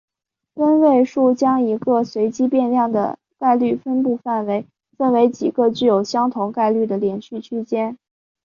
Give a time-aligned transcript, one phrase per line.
[0.55, 4.65] 分位数将一个随机变量的概率分布范围
[4.97, 7.95] 分为几个具有相同概率的连续区间。